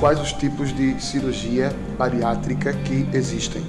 quais 0.00 0.18
os 0.18 0.32
tipos 0.32 0.74
de 0.74 0.98
cirurgia 0.98 1.70
bariátrica 1.98 2.72
que 2.72 3.06
existem. 3.12 3.62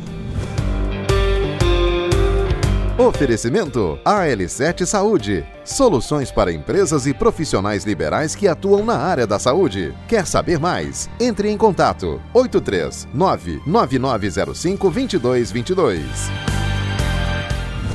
Oferecimento 2.97 3.99
AL7 4.05 4.85
Saúde. 4.85 5.45
Soluções 5.65 6.31
para 6.31 6.53
empresas 6.53 7.05
e 7.05 7.13
profissionais 7.13 7.83
liberais 7.83 8.33
que 8.33 8.47
atuam 8.47 8.85
na 8.85 8.95
área 8.95 9.27
da 9.27 9.37
saúde. 9.37 9.93
Quer 10.07 10.25
saber 10.25 10.57
mais? 10.57 11.09
Entre 11.19 11.49
em 11.49 11.57
contato 11.57 12.21
839 12.33 13.61
9905 13.65 14.89
2222. 14.89 16.01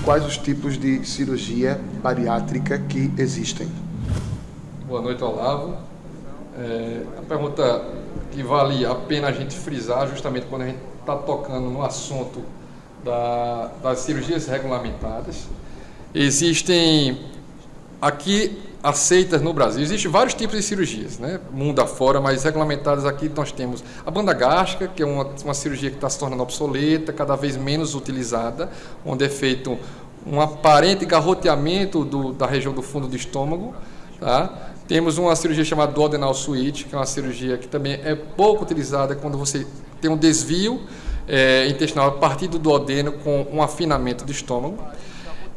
Quais 0.04 0.26
os 0.26 0.36
tipos 0.36 0.76
de 0.76 1.06
cirurgia 1.06 1.80
bariátrica 2.02 2.78
que 2.78 3.10
existem? 3.16 3.68
Boa 4.86 5.00
noite, 5.00 5.24
Olavo. 5.24 5.76
É, 6.58 7.02
a 7.18 7.22
pergunta 7.22 7.84
que 8.36 8.42
vale 8.42 8.84
a 8.84 8.94
pena 8.94 9.28
a 9.28 9.32
gente 9.32 9.56
frisar, 9.56 10.06
justamente 10.08 10.44
quando 10.44 10.62
a 10.62 10.66
gente 10.66 10.78
está 11.00 11.16
tocando 11.16 11.70
no 11.70 11.82
assunto 11.82 12.42
da, 13.02 13.70
das 13.82 14.00
cirurgias 14.00 14.46
regulamentadas. 14.46 15.46
Existem 16.14 17.18
aqui 17.98 18.58
aceitas 18.82 19.40
no 19.40 19.54
Brasil. 19.54 19.82
Existem 19.82 20.10
vários 20.10 20.34
tipos 20.34 20.54
de 20.54 20.62
cirurgias, 20.62 21.18
né? 21.18 21.40
mundo 21.50 21.80
afora, 21.80 22.20
mas 22.20 22.44
regulamentadas 22.44 23.06
aqui 23.06 23.30
nós 23.34 23.50
temos 23.52 23.82
a 24.04 24.10
banda 24.10 24.34
gástrica, 24.34 24.86
que 24.86 25.02
é 25.02 25.06
uma, 25.06 25.24
uma 25.42 25.54
cirurgia 25.54 25.88
que 25.88 25.96
está 25.96 26.10
se 26.10 26.18
tornando 26.18 26.42
obsoleta, 26.42 27.14
cada 27.14 27.36
vez 27.36 27.56
menos 27.56 27.94
utilizada, 27.94 28.70
onde 29.02 29.24
é 29.24 29.30
feito 29.30 29.78
um 30.26 30.42
aparente 30.42 31.06
garroteamento 31.06 32.04
do, 32.04 32.34
da 32.34 32.46
região 32.46 32.74
do 32.74 32.82
fundo 32.82 33.08
do 33.08 33.16
estômago. 33.16 33.74
Tá? 34.20 34.72
Temos 34.88 35.18
uma 35.18 35.34
cirurgia 35.34 35.64
chamada 35.64 35.92
duodenal 35.92 36.32
switch, 36.32 36.84
que 36.84 36.94
é 36.94 36.98
uma 36.98 37.06
cirurgia 37.06 37.58
que 37.58 37.66
também 37.66 37.94
é 38.04 38.14
pouco 38.14 38.62
utilizada 38.62 39.14
quando 39.14 39.36
você 39.36 39.66
tem 40.00 40.10
um 40.10 40.16
desvio 40.16 40.80
é, 41.26 41.66
intestinal 41.68 42.08
a 42.08 42.12
partir 42.12 42.46
do 42.46 42.58
duodeno 42.58 43.12
com 43.12 43.46
um 43.52 43.62
afinamento 43.62 44.24
do 44.24 44.30
estômago. 44.30 44.78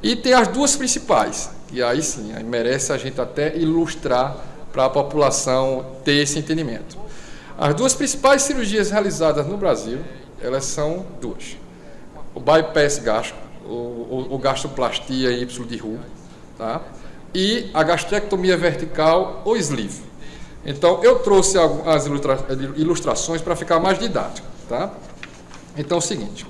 E 0.01 0.15
tem 0.15 0.33
as 0.33 0.47
duas 0.47 0.75
principais, 0.75 1.51
e 1.71 1.83
aí 1.83 2.01
sim, 2.01 2.33
aí 2.33 2.43
merece 2.43 2.91
a 2.91 2.97
gente 2.97 3.19
até 3.19 3.55
ilustrar 3.57 4.35
para 4.71 4.85
a 4.85 4.89
população 4.89 5.85
ter 6.03 6.13
esse 6.13 6.39
entendimento. 6.39 6.97
As 7.57 7.75
duas 7.75 7.93
principais 7.93 8.43
cirurgias 8.43 8.89
realizadas 8.89 9.45
no 9.45 9.57
Brasil, 9.57 9.99
elas 10.41 10.63
são 10.65 11.05
duas. 11.19 11.57
O 12.33 12.39
bypass 12.39 12.99
gástrico, 12.99 13.39
o, 13.65 13.73
o, 13.73 14.27
o 14.35 14.37
gastroplastia 14.37 15.31
Y 15.31 15.67
de 15.67 15.77
Ru, 15.77 15.99
tá? 16.57 16.81
E 17.33 17.69
a 17.73 17.83
gastrectomia 17.83 18.57
vertical 18.57 19.41
ou 19.45 19.55
sleeve. 19.57 20.03
Então, 20.65 21.03
eu 21.03 21.19
trouxe 21.19 21.57
as 21.85 22.05
ilustrações 22.75 23.41
para 23.41 23.55
ficar 23.55 23.79
mais 23.79 23.97
didático. 23.97 24.47
Tá? 24.67 24.91
Então 25.77 25.97
é 25.97 25.99
o 25.99 26.01
seguinte. 26.01 26.45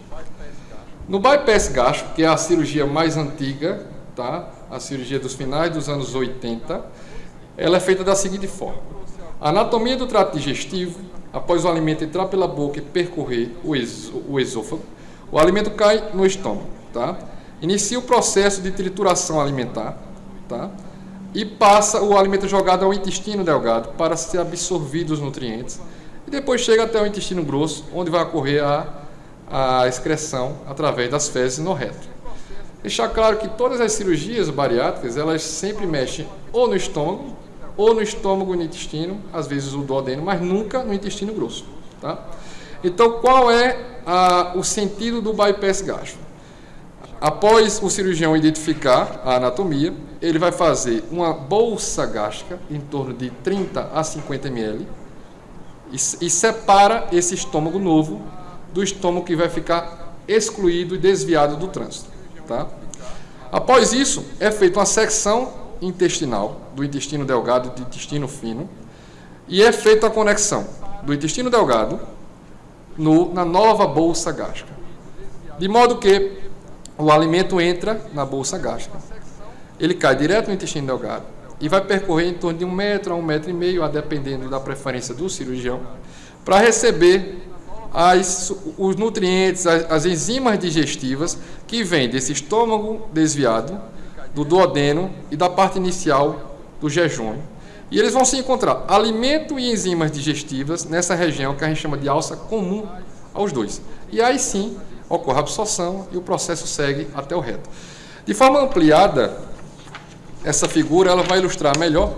No 1.07 1.19
bypass 1.19 1.69
gástrico, 1.69 2.13
que 2.13 2.23
é 2.23 2.27
a 2.27 2.37
cirurgia 2.37 2.85
mais 2.85 3.17
antiga, 3.17 3.85
tá? 4.15 4.49
a 4.69 4.79
cirurgia 4.79 5.19
dos 5.19 5.33
finais 5.33 5.71
dos 5.71 5.87
anos 5.87 6.13
80, 6.13 6.83
ela 7.57 7.77
é 7.77 7.79
feita 7.79 8.03
da 8.03 8.15
seguinte 8.15 8.47
forma. 8.47 8.81
A 9.39 9.49
anatomia 9.49 9.95
do 9.95 10.05
trato 10.05 10.37
digestivo, 10.37 10.99
após 11.31 11.63
o 11.63 11.69
alimento 11.69 12.03
entrar 12.03 12.25
pela 12.25 12.47
boca 12.47 12.79
e 12.79 12.81
percorrer 12.81 13.51
o, 13.63 13.71
o 14.27 14.39
esôfago, 14.39 14.83
o 15.31 15.39
alimento 15.39 15.71
cai 15.71 16.11
no 16.13 16.25
estômago. 16.25 16.67
Tá? 16.93 17.17
Inicia 17.61 17.97
o 17.97 18.01
processo 18.01 18.61
de 18.61 18.71
trituração 18.71 19.39
alimentar 19.39 20.08
tá? 20.49 20.69
e 21.33 21.45
passa 21.45 22.01
o 22.01 22.17
alimento 22.17 22.47
jogado 22.47 22.83
ao 22.83 22.93
intestino 22.93 23.43
delgado 23.43 23.89
para 23.93 24.17
ser 24.17 24.39
absorvido 24.39 25.11
os 25.11 25.19
nutrientes 25.19 25.79
e 26.27 26.31
depois 26.31 26.61
chega 26.61 26.83
até 26.83 27.01
o 27.01 27.05
intestino 27.05 27.43
grosso, 27.43 27.85
onde 27.93 28.11
vai 28.11 28.23
ocorrer 28.23 28.63
a 28.63 28.99
a 29.49 29.87
excreção 29.87 30.57
através 30.67 31.09
das 31.09 31.27
fezes 31.27 31.57
no 31.57 31.73
reto. 31.73 32.07
Deixar 32.81 33.09
claro 33.09 33.37
que 33.37 33.47
todas 33.47 33.81
as 33.81 33.91
cirurgias 33.93 34.49
bariátricas, 34.49 35.17
elas 35.17 35.41
sempre 35.41 35.85
mexem 35.85 36.27
ou 36.53 36.67
no 36.67 36.75
estômago, 36.75 37.35
ou 37.75 37.93
no 37.93 38.01
estômago 38.01 38.53
e 38.53 38.57
no 38.57 38.63
intestino, 38.63 39.19
às 39.33 39.47
vezes 39.47 39.73
o 39.73 39.79
duodeno, 39.79 40.21
mas 40.21 40.39
nunca 40.39 40.83
no 40.83 40.93
intestino 40.93 41.33
grosso. 41.33 41.65
Tá? 41.99 42.19
Então, 42.83 43.19
qual 43.19 43.51
é 43.51 43.77
a, 44.05 44.53
o 44.55 44.63
sentido 44.63 45.21
do 45.21 45.33
bypass 45.33 45.81
gástrico? 45.81 46.23
Após 47.21 47.81
o 47.83 47.89
cirurgião 47.89 48.35
identificar 48.35 49.21
a 49.25 49.35
anatomia, 49.35 49.93
ele 50.21 50.39
vai 50.39 50.53
fazer 50.53 51.03
uma 51.11 51.33
bolsa 51.33 52.05
gástrica 52.05 52.57
em 52.71 52.79
torno 52.79 53.13
de 53.13 53.29
30 53.29 53.89
a 53.93 54.03
50 54.03 54.47
ml 54.47 54.87
e, 55.91 55.95
e 55.95 56.29
separa 56.29 57.09
esse 57.11 57.35
estômago 57.35 57.77
novo 57.77 58.21
do 58.73 58.81
estômago 58.81 59.25
que 59.25 59.35
vai 59.35 59.49
ficar 59.49 60.15
excluído 60.27 60.95
e 60.95 60.97
desviado 60.97 61.57
do 61.57 61.67
trânsito. 61.67 62.09
Tá? 62.47 62.67
Após 63.51 63.91
isso, 63.91 64.23
é 64.39 64.49
feita 64.49 64.79
uma 64.79 64.85
secção 64.85 65.53
intestinal 65.81 66.71
do 66.73 66.85
intestino 66.85 67.25
delgado 67.25 67.67
e 67.67 67.71
do 67.71 67.81
intestino 67.81 68.29
fino 68.29 68.69
e 69.45 69.61
é 69.61 69.73
feita 69.73 70.07
a 70.07 70.09
conexão 70.09 70.67
do 71.03 71.13
intestino 71.13 71.49
delgado 71.49 71.99
no, 72.97 73.33
na 73.33 73.43
nova 73.43 73.85
bolsa 73.87 74.31
gástrica. 74.31 74.71
De 75.57 75.67
modo 75.67 75.97
que 75.97 76.48
o 76.99 77.09
alimento 77.09 77.61
entra 77.61 77.99
na 78.13 78.25
bolsa 78.25 78.57
gástrica, 78.57 78.99
ele 79.79 79.93
cai 79.93 80.15
direto 80.15 80.49
no 80.49 80.53
intestino 80.53 80.85
delgado 80.85 81.23
e 81.61 81.69
vai 81.69 81.81
percorrer 81.81 82.27
em 82.27 82.33
torno 82.33 82.59
de 82.59 82.65
um 82.65 82.71
metro 82.71 83.13
a 83.13 83.15
um 83.15 83.21
metro 83.21 83.49
e 83.49 83.53
meio, 83.53 83.83
a 83.83 83.87
dependendo 83.87 84.49
da 84.49 84.59
preferência 84.59 85.15
do 85.15 85.29
cirurgião, 85.29 85.79
para 86.43 86.59
receber 86.59 87.47
as, 87.93 88.53
os 88.77 88.95
nutrientes, 88.97 89.65
as, 89.65 89.89
as 89.89 90.05
enzimas 90.05 90.59
digestivas 90.59 91.37
que 91.65 91.83
vêm 91.83 92.09
desse 92.09 92.33
estômago 92.33 93.07
desviado, 93.13 93.79
do 94.33 94.43
duodeno 94.43 95.09
e 95.31 95.35
da 95.35 95.49
parte 95.49 95.77
inicial 95.77 96.57
do 96.79 96.89
jejum. 96.89 97.37
E 97.89 97.97
eles 97.97 98.13
vão 98.13 98.23
se 98.23 98.37
encontrar 98.37 98.85
alimento 98.87 99.57
e 99.57 99.71
enzimas 99.71 100.11
digestivas 100.11 100.85
nessa 100.85 101.15
região 101.15 101.55
que 101.55 101.63
a 101.63 101.67
gente 101.67 101.81
chama 101.81 101.97
de 101.97 102.07
alça 102.07 102.35
comum 102.35 102.87
aos 103.33 103.51
dois. 103.51 103.81
E 104.11 104.21
aí 104.21 104.37
sim 104.37 104.77
ocorre 105.09 105.37
a 105.37 105.41
absorção 105.41 106.07
e 106.11 106.17
o 106.17 106.21
processo 106.21 106.67
segue 106.67 107.07
até 107.13 107.35
o 107.35 107.39
reto. 107.39 107.69
De 108.25 108.33
forma 108.33 108.61
ampliada, 108.61 109.37
essa 110.43 110.67
figura 110.67 111.11
ela 111.11 111.23
vai 111.23 111.39
ilustrar 111.39 111.77
melhor 111.77 112.15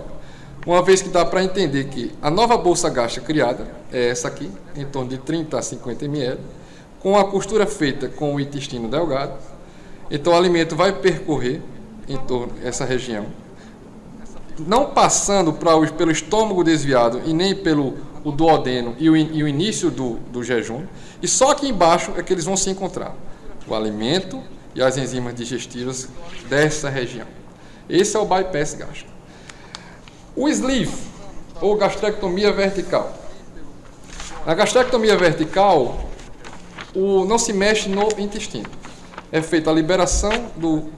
uma 0.64 0.82
vez 0.82 1.02
que 1.02 1.08
dá 1.08 1.24
para 1.24 1.42
entender 1.42 1.84
que 1.84 2.12
a 2.22 2.30
nova 2.30 2.56
bolsa 2.56 2.88
gástrica 2.88 3.26
criada 3.26 3.66
é 3.90 4.08
essa 4.10 4.28
aqui, 4.28 4.50
em 4.76 4.84
torno 4.84 5.10
de 5.10 5.18
30 5.18 5.58
a 5.58 5.62
50 5.62 6.04
ml, 6.04 6.38
com 7.00 7.18
a 7.18 7.24
costura 7.24 7.66
feita 7.66 8.08
com 8.08 8.34
o 8.34 8.40
intestino 8.40 8.88
delgado. 8.88 9.32
Então 10.08 10.32
o 10.32 10.36
alimento 10.36 10.76
vai 10.76 10.92
percorrer 10.92 11.60
em 12.08 12.16
torno 12.16 12.52
dessa 12.54 12.84
região, 12.84 13.26
não 14.58 14.90
passando 14.90 15.52
para 15.52 15.74
o, 15.74 15.92
pelo 15.92 16.12
estômago 16.12 16.62
desviado 16.62 17.22
e 17.24 17.32
nem 17.32 17.54
pelo 17.54 17.94
o 18.24 18.30
duodeno 18.30 18.94
e 18.98 19.10
o, 19.10 19.16
e 19.16 19.42
o 19.42 19.48
início 19.48 19.90
do, 19.90 20.14
do 20.30 20.42
jejum, 20.42 20.84
e 21.20 21.28
só 21.28 21.50
aqui 21.50 21.68
embaixo 21.68 22.12
é 22.16 22.22
que 22.22 22.32
eles 22.32 22.44
vão 22.44 22.56
se 22.56 22.70
encontrar 22.70 23.14
o 23.66 23.74
alimento 23.74 24.42
e 24.74 24.82
as 24.82 24.96
enzimas 24.96 25.34
digestivas 25.34 26.08
dessa 26.48 26.88
região. 26.88 27.26
Esse 27.88 28.16
é 28.16 28.20
o 28.20 28.24
bypass 28.24 28.74
gástrico. 28.74 29.12
O 30.34 30.48
sleeve, 30.48 30.96
ou 31.60 31.76
gastrectomia 31.76 32.52
vertical. 32.52 33.16
Na 34.46 34.54
gastrectomia 34.54 35.16
vertical, 35.16 36.08
o, 36.94 37.24
não 37.24 37.38
se 37.38 37.52
mexe 37.52 37.88
no 37.88 38.08
intestino. 38.18 38.68
É 39.30 39.40
feita 39.40 39.70
a 39.70 39.72
liberação 39.72 40.50
do, 40.56 40.90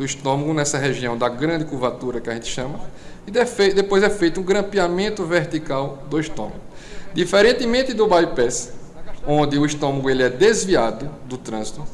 do 0.00 0.06
estômago 0.06 0.54
nessa 0.54 0.78
região 0.78 1.14
da 1.14 1.28
grande 1.28 1.66
curvatura 1.66 2.22
que 2.22 2.30
a 2.30 2.32
gente 2.32 2.46
chama, 2.46 2.80
e 3.26 3.30
depois 3.30 4.02
é 4.02 4.08
feito 4.08 4.40
um 4.40 4.42
grampeamento 4.42 5.26
vertical 5.26 5.98
do 6.08 6.18
estômago. 6.18 6.56
Diferentemente 7.12 7.92
do 7.92 8.06
bypass, 8.06 8.72
onde 9.26 9.58
o 9.58 9.66
estômago 9.66 10.08
ele 10.08 10.22
é 10.22 10.30
desviado 10.30 11.10
do 11.26 11.36
trânsito, 11.36 11.84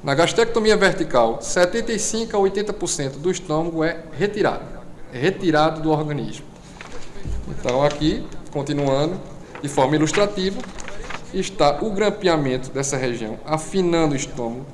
na 0.00 0.14
gastrectomia 0.14 0.76
vertical, 0.76 1.42
75 1.42 2.36
a 2.36 2.40
80% 2.40 3.16
do 3.16 3.32
estômago 3.32 3.82
é 3.82 4.00
retirado 4.12 4.76
retirado 5.12 5.80
do 5.80 5.90
organismo. 5.90 6.46
Então, 7.48 7.82
aqui, 7.82 8.24
continuando, 8.52 9.20
de 9.60 9.68
forma 9.68 9.96
ilustrativa, 9.96 10.60
está 11.34 11.78
o 11.82 11.90
grampeamento 11.90 12.70
dessa 12.70 12.96
região, 12.96 13.40
afinando 13.44 14.12
o 14.12 14.16
estômago, 14.16 14.66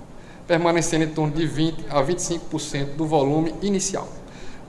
permanecendo 0.53 1.05
em 1.05 1.09
torno 1.09 1.33
de 1.33 1.47
20 1.47 1.87
a 1.89 2.03
25% 2.03 2.95
do 2.95 3.07
volume 3.07 3.55
inicial. 3.63 4.07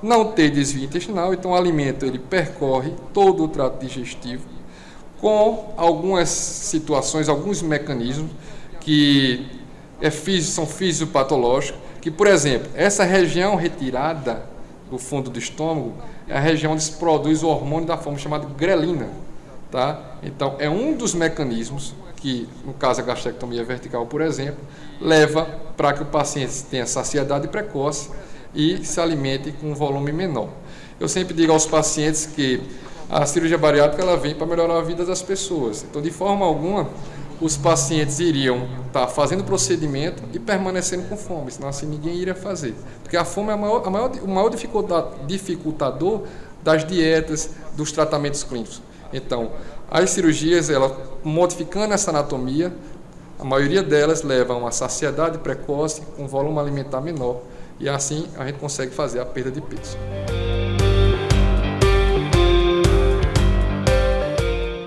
Não 0.01 0.31
tem 0.31 0.49
desvio 0.49 0.85
intestinal, 0.85 1.33
então 1.33 1.51
o 1.51 1.55
alimento 1.55 2.05
ele 2.05 2.17
percorre 2.17 2.93
todo 3.13 3.43
o 3.43 3.47
trato 3.49 3.85
digestivo 3.85 4.45
com 5.19 5.73
algumas 5.75 6.29
situações, 6.29 7.27
alguns 7.27 7.61
mecanismos 7.61 8.31
que 8.79 9.45
é, 9.99 10.09
são 10.09 10.65
fisiopatológicos, 10.65 11.81
que, 11.99 12.09
por 12.09 12.27
exemplo, 12.27 12.69
essa 12.75 13.03
região 13.03 13.57
retirada 13.57 14.41
do 14.89 14.97
fundo 14.97 15.29
do 15.29 15.37
estômago, 15.37 15.95
é 16.29 16.37
a 16.37 16.39
região 16.39 16.71
onde 16.71 16.83
se 16.83 16.93
produz 16.93 17.43
o 17.43 17.49
hormônio 17.49 17.85
da 17.85 17.97
fome 17.97 18.17
chamado 18.17 18.47
grelina. 18.55 19.09
Tá? 19.69 19.99
Então, 20.23 20.55
é 20.59 20.69
um 20.69 20.95
dos 20.95 21.13
mecanismos 21.13 21.93
que, 22.23 22.47
no 22.65 22.73
caso 22.73 23.01
a 23.01 23.03
gastrectomia 23.03 23.65
vertical, 23.65 24.05
por 24.05 24.21
exemplo, 24.21 24.63
leva 25.01 25.43
para 25.75 25.91
que 25.91 26.03
o 26.03 26.05
paciente 26.05 26.63
tenha 26.71 26.87
saciedade 26.87 27.49
precoce 27.49 28.09
e 28.55 28.83
se 28.85 29.01
alimente 29.01 29.51
com 29.51 29.71
um 29.71 29.75
volume 29.75 30.13
menor. 30.13 30.47
Eu 30.97 31.09
sempre 31.09 31.33
digo 31.33 31.51
aos 31.51 31.65
pacientes 31.65 32.25
que 32.25 32.61
a 33.09 33.25
cirurgia 33.25 33.57
bariátrica 33.57 34.01
ela 34.01 34.15
vem 34.15 34.33
para 34.33 34.47
melhorar 34.47 34.77
a 34.77 34.81
vida 34.81 35.03
das 35.03 35.21
pessoas. 35.21 35.83
Então, 35.83 36.01
de 36.01 36.11
forma 36.11 36.45
alguma, 36.45 36.89
os 37.41 37.57
pacientes 37.57 38.21
iriam 38.21 38.69
estar 38.87 39.05
fazendo 39.07 39.41
o 39.41 39.43
procedimento 39.43 40.23
e 40.31 40.39
permanecendo 40.39 41.03
com 41.09 41.17
fome, 41.17 41.51
senão 41.51 41.67
assim 41.67 41.85
ninguém 41.85 42.15
iria 42.15 42.35
fazer. 42.35 42.73
Porque 43.01 43.17
a 43.17 43.25
fome 43.25 43.49
é 43.49 43.53
a 43.53 43.57
maior, 43.57 43.85
a 43.85 43.89
maior, 43.89 44.11
o 44.23 44.29
maior 44.29 44.49
dificultador 45.27 46.21
das 46.63 46.87
dietas, 46.87 47.49
dos 47.75 47.91
tratamentos 47.91 48.45
clínicos. 48.45 48.81
Então, 49.13 49.51
as 49.89 50.09
cirurgias, 50.09 50.69
ela 50.69 50.97
modificando 51.23 51.93
essa 51.93 52.09
anatomia, 52.09 52.73
a 53.39 53.43
maioria 53.43 53.83
delas 53.83 54.23
levam 54.23 54.57
a 54.57 54.59
uma 54.59 54.71
saciedade 54.71 55.37
precoce, 55.37 56.01
com 56.17 56.27
volume 56.27 56.59
alimentar 56.59 57.01
menor, 57.01 57.41
e 57.79 57.87
assim 57.87 58.27
a 58.37 58.45
gente 58.45 58.57
consegue 58.59 58.93
fazer 58.93 59.19
a 59.19 59.25
perda 59.25 59.51
de 59.51 59.61
peso. 59.61 59.97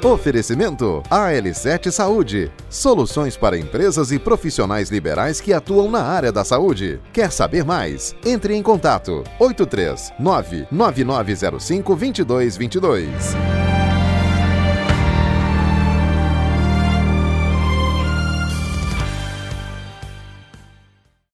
Oferecimento 0.06 1.02
AL7 1.10 1.90
Saúde. 1.90 2.52
Soluções 2.70 3.36
para 3.36 3.58
empresas 3.58 4.12
e 4.12 4.20
profissionais 4.20 4.88
liberais 4.88 5.40
que 5.40 5.52
atuam 5.52 5.90
na 5.90 6.00
área 6.00 6.30
da 6.30 6.44
saúde. 6.44 7.00
Quer 7.12 7.32
saber 7.32 7.64
mais? 7.64 8.14
Entre 8.24 8.54
em 8.54 8.62
contato 8.62 9.24
83 9.40 10.12
99905 10.20 11.96
2222. 11.96 13.65